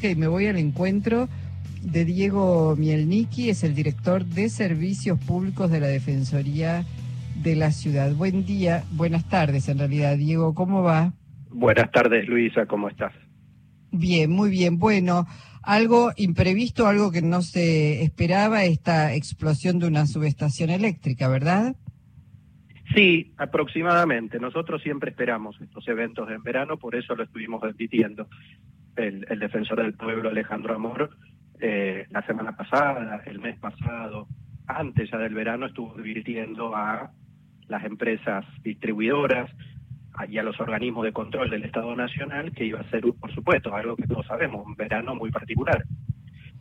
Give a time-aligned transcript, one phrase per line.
[0.00, 1.28] Ok, me voy al encuentro
[1.82, 6.84] de Diego Mielniki, es el director de Servicios Públicos de la Defensoría
[7.42, 8.14] de la Ciudad.
[8.14, 11.14] Buen día, buenas tardes en realidad, Diego, ¿cómo va?
[11.50, 13.12] Buenas tardes, Luisa, ¿cómo estás?
[13.90, 14.78] Bien, muy bien.
[14.78, 15.26] Bueno,
[15.64, 21.74] algo imprevisto, algo que no se esperaba, esta explosión de una subestación eléctrica, ¿verdad?
[22.94, 24.38] Sí, aproximadamente.
[24.38, 28.28] Nosotros siempre esperamos estos eventos en verano, por eso lo estuvimos repitiendo
[28.98, 31.10] el, defensor del pueblo Alejandro Amor
[31.60, 34.28] eh, la semana pasada, el mes pasado,
[34.66, 37.10] antes ya del verano, estuvo advirtiendo a
[37.68, 39.50] las empresas distribuidoras
[40.28, 43.74] y a los organismos de control del Estado Nacional que iba a ser, por supuesto,
[43.74, 45.84] algo que todos sabemos, un verano muy particular,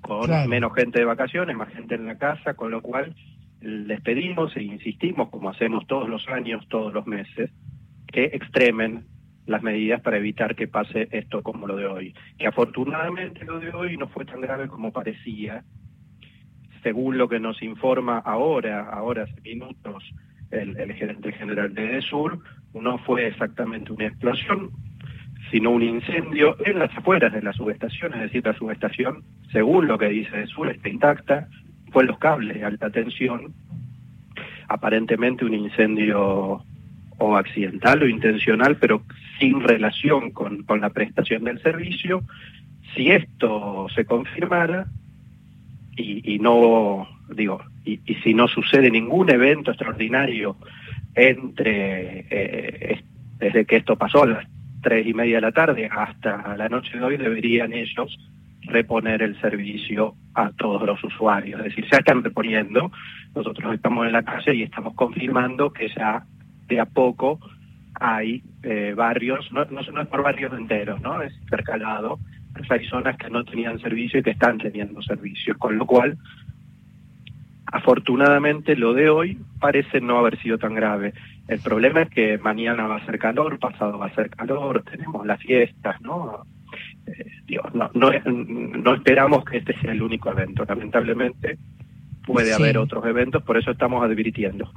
[0.00, 3.14] con menos gente de vacaciones, más gente en la casa, con lo cual
[3.60, 7.50] les pedimos e insistimos, como hacemos todos los años, todos los meses,
[8.06, 9.04] que extremen
[9.46, 12.14] las medidas para evitar que pase esto como lo de hoy.
[12.38, 15.64] Que afortunadamente lo de hoy no fue tan grave como parecía.
[16.82, 20.04] Según lo que nos informa ahora, ahora hace minutos,
[20.50, 22.38] el, el gerente general de ESUR,
[22.74, 24.70] no fue exactamente una explosión,
[25.50, 29.98] sino un incendio en las afueras de la subestación, es decir, la subestación, según lo
[29.98, 31.48] que dice ESUR, está intacta,
[31.92, 33.54] fue los cables de alta tensión,
[34.68, 36.62] aparentemente un incendio
[37.18, 39.02] o accidental o intencional, pero
[39.38, 42.22] sin relación con, con la prestación del servicio,
[42.94, 44.86] si esto se confirmara
[45.98, 50.56] y, no, digo, y, si no sucede ningún evento extraordinario
[51.14, 53.02] entre, eh,
[53.38, 54.48] desde que esto pasó a las
[54.82, 58.16] tres y media de la tarde hasta la noche de hoy, deberían ellos
[58.62, 61.60] reponer el servicio a todos los usuarios.
[61.60, 62.92] Es decir, ya están reponiendo,
[63.34, 66.24] nosotros estamos en la calle y estamos confirmando que ya
[66.68, 67.40] de a poco
[68.00, 71.22] hay eh, barrios, no, no, es por barrios enteros, ¿no?
[71.22, 72.18] Es intercalado,
[72.52, 76.18] pero hay zonas que no tenían servicio y que están teniendo servicio, con lo cual,
[77.66, 81.14] afortunadamente, lo de hoy parece no haber sido tan grave.
[81.48, 85.26] El problema es que mañana va a ser calor, pasado va a ser calor, tenemos
[85.26, 86.44] las fiestas, ¿no?
[87.06, 87.30] Eh,
[87.72, 91.58] no, no, no esperamos que este sea el único evento, lamentablemente
[92.26, 94.70] puede haber otros eventos, por eso estamos advirtiendo.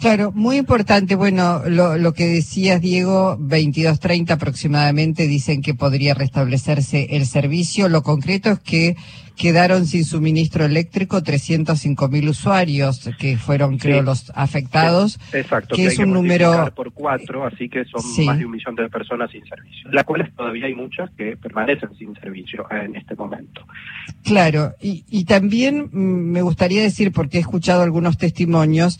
[0.00, 1.16] Claro, muy importante.
[1.16, 7.88] Bueno, lo, lo que decías, Diego, 22.30 aproximadamente dicen que podría restablecerse el servicio.
[7.88, 8.96] Lo concreto es que
[9.38, 15.18] quedaron sin suministro eléctrico 305 mil usuarios, que fueron, creo, los afectados.
[15.32, 16.72] Exacto, que, es un número.
[16.74, 19.90] por cuatro, así que son más de un millón de personas sin servicio.
[19.90, 23.64] Las cuales todavía hay muchas que permanecen sin servicio en este momento.
[24.24, 28.98] Claro, y, y también mm, me gustaría decir, porque he escuchado algunos testimonios,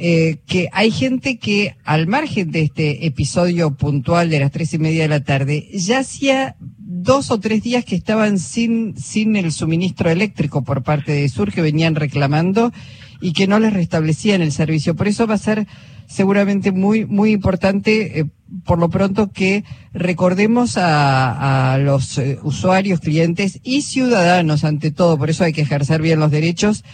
[0.00, 4.78] eh, que hay gente que al margen de este episodio puntual de las tres y
[4.78, 9.50] media de la tarde, ya hacía dos o tres días que estaban sin, sin el
[9.50, 12.72] suministro eléctrico por parte de Sur, que venían reclamando
[13.20, 14.94] y que no les restablecían el servicio.
[14.94, 15.66] Por eso va a ser
[16.06, 18.24] seguramente muy, muy importante, eh,
[18.64, 25.28] por lo pronto, que recordemos a, los eh, usuarios, clientes y ciudadanos, ante todo, por
[25.28, 26.84] eso hay que ejercer bien los derechos,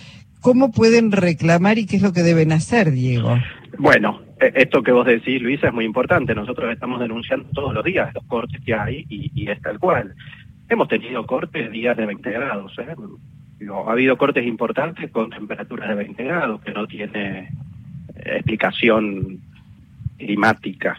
[0.45, 3.39] ¿Cómo pueden reclamar y qué es lo que deben hacer, Diego?
[3.79, 6.35] Bueno, e, esto que vos decís, Luisa, es muy importante.
[6.35, 10.15] Nosotros estamos denunciando todos los días los cortes que hay y, es tal cual.
[10.69, 12.79] Hemos tenido cortes días de 20 grados.
[12.79, 12.95] ¿eh?
[13.73, 17.49] ha habido cortes importantes con temperaturas de 20 grados que no tiene
[18.15, 19.41] explicación
[20.19, 20.99] climática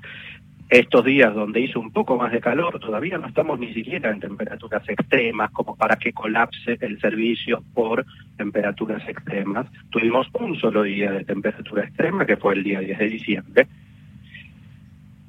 [0.79, 4.19] estos días donde hizo un poco más de calor, todavía no estamos ni siquiera en
[4.19, 8.05] temperaturas extremas como para que colapse el servicio por
[8.37, 9.67] temperaturas extremas.
[9.89, 13.67] Tuvimos un solo día de temperatura extrema, que fue el día 10 de diciembre.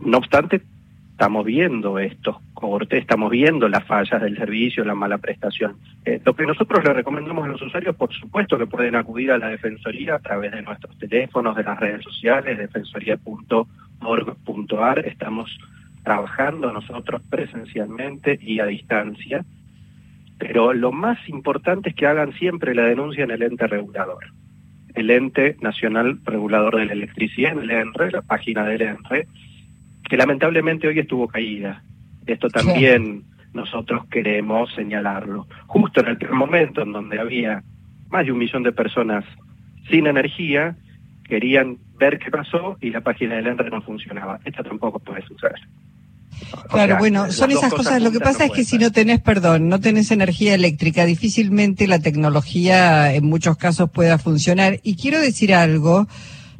[0.01, 0.62] No obstante,
[1.12, 5.77] estamos viendo estos cortes, estamos viendo las fallas del servicio, la mala prestación.
[6.05, 9.39] Eh, lo que nosotros le recomendamos a los usuarios, por supuesto que pueden acudir a
[9.39, 15.51] la Defensoría a través de nuestros teléfonos, de las redes sociales, defensoría.org org.ar estamos
[16.05, 19.45] trabajando nosotros presencialmente y a distancia,
[20.39, 24.25] pero lo más importante es que hagan siempre la denuncia en el ente regulador,
[24.94, 29.26] el ente nacional regulador de la electricidad, el ENRE, la página del ENRE,
[30.09, 31.82] que lamentablemente hoy estuvo caída.
[32.26, 35.47] Esto también nosotros queremos señalarlo.
[35.67, 37.62] Justo en el momento en donde había
[38.11, 39.25] más de un millón de personas
[39.91, 40.76] sin energía,
[41.28, 44.40] querían ver qué pasó y la página del ENRE no funcionaba.
[44.44, 45.61] Esto tampoco puede suceder.
[46.69, 48.02] claro, bueno, son esas cosas.
[48.02, 51.99] Lo que pasa es que si no tenés, perdón, no tenés energía eléctrica, difícilmente la
[51.99, 54.81] tecnología en muchos casos pueda funcionar.
[54.82, 56.06] Y quiero decir algo,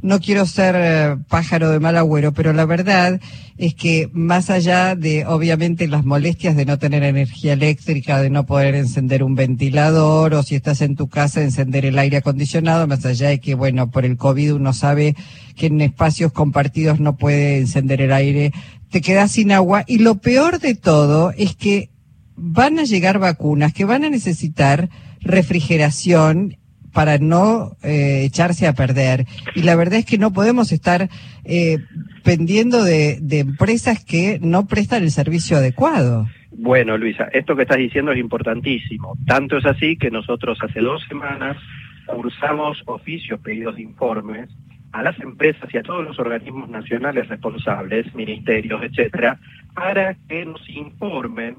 [0.07, 3.21] no quiero ser eh, pájaro de mal agüero, pero la verdad
[3.59, 8.47] es que más allá de, obviamente, las molestias de no tener energía eléctrica, de no
[8.47, 13.05] poder encender un ventilador o si estás en tu casa encender el aire acondicionado, más
[13.05, 15.17] allá de que, bueno, por el COVID uno sabe
[15.57, 18.53] que en espacios compartidos no puede encender el aire,
[18.91, 19.83] te quedas sin agua.
[19.89, 21.91] Y lo peor de todo es que
[22.37, 24.89] van a llegar vacunas que van a necesitar
[25.21, 26.59] refrigeración
[26.97, 29.27] para no eh, echarse a perder.
[29.55, 31.11] Y la verdad es que no podemos estar
[31.45, 31.77] eh,
[32.25, 36.27] pendiendo de, de empresas que no prestan el servicio adecuado.
[36.53, 39.13] Bueno, Luisa, esto que estás diciendo es importantísimo.
[39.27, 41.59] Tanto es así que nosotros hace dos semanas
[42.07, 44.49] cursamos oficios, pedidos de informes
[44.93, 49.39] a las empresas y a todos los organismos nacionales responsables, ministerios, etcétera,
[49.75, 51.57] para que nos informen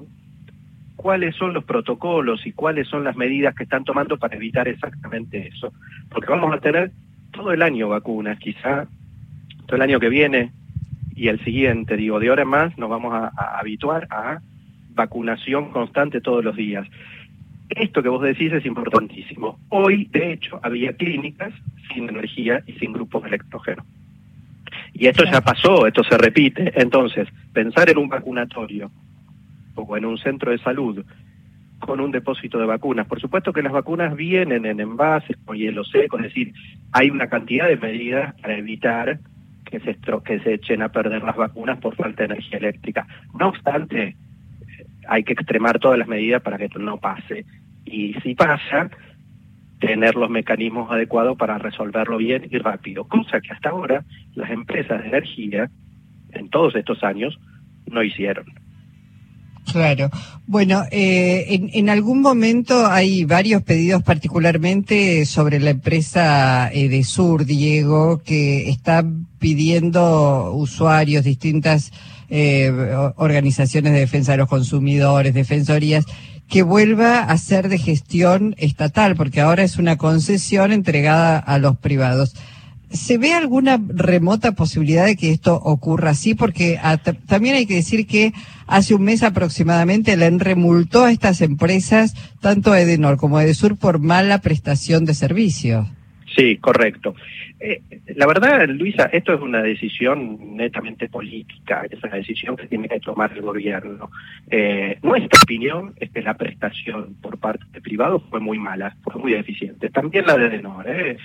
[0.98, 5.46] cuáles son los protocolos y cuáles son las medidas que están tomando para evitar exactamente
[5.46, 5.72] eso.
[6.10, 6.90] Porque vamos a tener
[7.30, 8.88] todo el año vacunas, quizá
[9.66, 10.50] todo el año que viene
[11.14, 13.28] y el siguiente, digo, de ahora en más nos vamos a,
[13.60, 14.40] habituar a
[14.90, 16.84] vacunación constante todos los días.
[17.68, 19.60] Esto que vos decís es importantísimo.
[19.68, 21.54] Hoy, de hecho, había clínicas
[21.94, 23.86] sin energía y sin grupos de electrógeno.
[24.94, 26.72] Y esto ya pasó, esto se repite.
[26.74, 28.90] Entonces, pensar en un vacunatorio
[29.82, 31.04] o en un centro de salud
[31.78, 33.06] con un depósito de vacunas.
[33.06, 36.52] Por supuesto que las vacunas vienen en envases con hielo seco, es decir,
[36.92, 39.20] hay una cantidad de medidas para evitar
[39.64, 43.06] que se, que se echen a perder las vacunas por falta de energía eléctrica.
[43.38, 44.16] No obstante,
[45.08, 47.44] hay que extremar todas las medidas para que no pase.
[47.84, 48.90] Y si pasa,
[49.78, 54.04] tener los mecanismos adecuados para resolverlo bien y rápido, cosa que hasta ahora
[54.34, 55.70] las empresas de energía,
[56.32, 57.38] en todos estos años,
[57.86, 58.46] no hicieron.
[59.70, 60.10] Claro.
[60.46, 67.04] Bueno, eh, en, en, algún momento hay varios pedidos, particularmente sobre la empresa eh, de
[67.04, 69.04] Sur, Diego, que está
[69.38, 71.92] pidiendo usuarios, distintas
[72.30, 72.72] eh,
[73.16, 76.06] organizaciones de defensa de los consumidores, defensorías,
[76.48, 81.76] que vuelva a ser de gestión estatal, porque ahora es una concesión entregada a los
[81.76, 82.34] privados.
[82.90, 86.34] ¿Se ve alguna remota posibilidad de que esto ocurra así?
[86.34, 86.80] Porque
[87.26, 88.32] también hay que decir que
[88.66, 93.98] hace un mes aproximadamente la ENRE multó a estas empresas, tanto Edenor como Edesur, por
[93.98, 95.86] mala prestación de servicios.
[96.38, 97.16] Sí, correcto.
[97.58, 97.82] Eh,
[98.14, 103.00] la verdad, Luisa, esto es una decisión netamente política, es una decisión que tiene que
[103.00, 104.08] tomar el gobierno.
[104.48, 109.20] Eh, nuestra opinión es que la prestación por parte de privados fue muy mala, fue
[109.20, 109.90] muy deficiente.
[109.90, 110.86] También la de Denor.
[110.86, 111.16] ¿eh?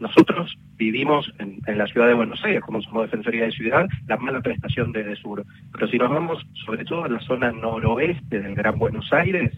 [0.00, 4.40] nosotros vivimos en, la ciudad de Buenos Aires, como somos Defensoría de Ciudad, la mala
[4.40, 5.44] prestación de Sur.
[5.70, 9.52] Pero si nos vamos sobre todo en la zona noroeste del Gran Buenos Aires,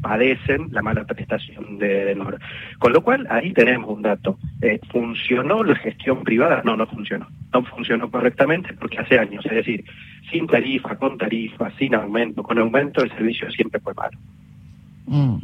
[0.00, 2.38] padecen la mala prestación de Denor.
[2.78, 4.38] Con lo cual, ahí tenemos un dato.
[4.62, 6.62] Eh, ¿Funcionó la gestión privada?
[6.64, 7.28] No, no funcionó.
[7.52, 9.84] No funcionó correctamente porque hace años, es decir,
[10.30, 14.18] sin tarifa, con tarifa, sin aumento, con aumento el servicio siempre fue malo.
[15.06, 15.36] Mm.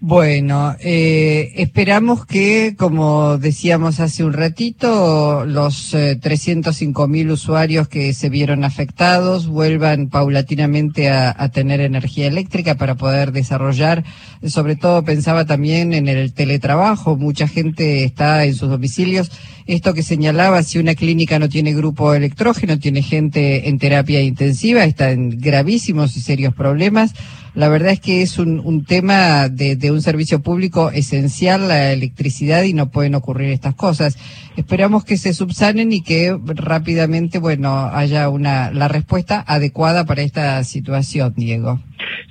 [0.00, 8.14] Bueno, eh, esperamos que, como decíamos hace un ratito, los eh, 305 mil usuarios que
[8.14, 14.04] se vieron afectados vuelvan paulatinamente a, tener energía eléctrica para poder desarrollar.
[14.46, 17.16] Sobre todo pensaba también en el teletrabajo.
[17.16, 19.32] Mucha gente está en sus domicilios.
[19.66, 24.84] Esto que señalaba, si una clínica no tiene grupo electrógeno, tiene gente en terapia intensiva,
[24.84, 27.14] está en gravísimos y serios problemas.
[27.58, 32.74] La verdad es que es un, tema de, un servicio público esencial, la electricidad, y
[32.74, 34.18] no pueden ocurrir estas cosas.
[34.56, 40.62] Esperamos que se subsanen y que rápidamente, bueno, haya una, la respuesta adecuada para esta
[40.64, 41.80] situación, Diego.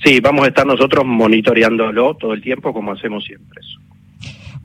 [0.03, 3.61] Sí, vamos a estar nosotros monitoreándolo todo el tiempo como hacemos siempre.
[3.61, 3.86] Eso.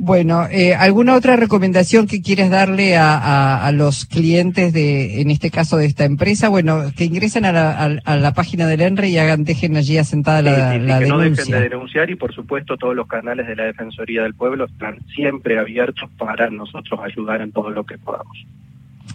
[0.05, 5.31] Bueno, eh, ¿alguna otra recomendación que quieres darle a, a, a, los clientes de, en
[5.31, 6.49] este caso de esta empresa?
[6.49, 9.99] Bueno, que ingresen a la, a, a la página del ENRE y hagan, dejen allí
[9.99, 11.15] asentada la, sí, sí, la que denuncia.
[11.15, 14.65] no dejen de denunciar y por supuesto todos los canales de la Defensoría del Pueblo
[14.65, 18.37] están siempre abiertos para nosotros ayudar en todo lo que podamos.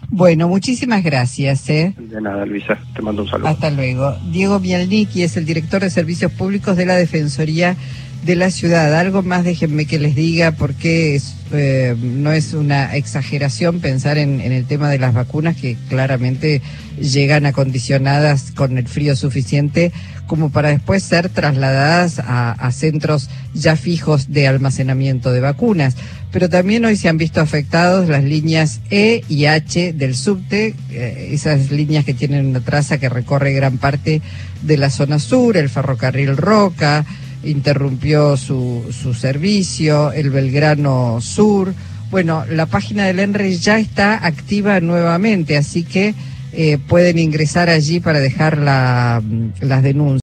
[0.08, 1.68] Bueno, muchísimas gracias.
[1.68, 1.92] ¿eh?
[1.98, 3.48] De nada, Luisa, te mando un saludo.
[3.48, 4.16] Hasta luego.
[4.32, 7.76] Diego Mialniki es el director de Servicios Públicos de la Defensoría
[8.24, 8.94] de la ciudad.
[8.94, 11.20] Algo más déjenme que les diga porque
[11.52, 16.60] eh, no es una exageración pensar en, el tema de las vacunas que claramente
[17.00, 19.92] llegan acondicionadas con el frío suficiente
[20.26, 25.96] como para después ser trasladadas a, a centros ya fijos de almacenamiento de vacunas.
[26.30, 31.30] Pero también hoy se han visto afectados las líneas E y H del subte, eh,
[31.32, 34.20] esas líneas que tienen una traza que recorre gran parte
[34.62, 37.06] de la zona sur, el ferrocarril Roca,
[37.44, 41.74] interrumpió su, su servicio, el Belgrano Sur,
[42.10, 46.14] Bueno, la página del ENRE ya está activa nuevamente, así que
[46.52, 49.22] eh, pueden ingresar allí para dejar la,
[49.60, 50.08] las denuncias.